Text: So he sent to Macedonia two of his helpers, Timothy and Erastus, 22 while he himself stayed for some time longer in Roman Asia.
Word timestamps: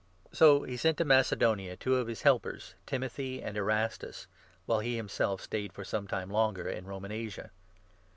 So 0.31 0.63
he 0.63 0.77
sent 0.77 0.97
to 0.97 1.05
Macedonia 1.05 1.75
two 1.77 1.97
of 1.97 2.07
his 2.07 2.23
helpers, 2.23 2.73
Timothy 2.87 3.39
and 3.43 3.55
Erastus, 3.55 4.25
22 4.65 4.65
while 4.65 4.79
he 4.79 4.95
himself 4.95 5.41
stayed 5.41 5.73
for 5.73 5.83
some 5.83 6.07
time 6.07 6.31
longer 6.31 6.67
in 6.67 6.87
Roman 6.87 7.11
Asia. 7.11 7.51